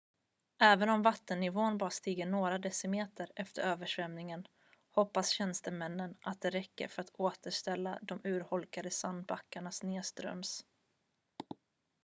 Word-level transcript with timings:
även 0.59 0.89
om 0.89 1.01
vattennivån 1.01 1.77
bara 1.77 1.89
stiger 1.89 2.25
några 2.25 2.57
decimeter 2.57 3.31
efter 3.35 3.61
översvämningen 3.61 4.47
hoppas 4.91 5.29
tjänstemännen 5.29 6.15
att 6.21 6.41
det 6.41 6.49
räcker 6.49 6.87
för 6.87 7.01
att 7.01 7.09
återställa 7.19 7.99
de 8.01 8.19
urholkade 8.23 8.89
sandbankerna 8.91 9.71
nedströms 9.83 10.63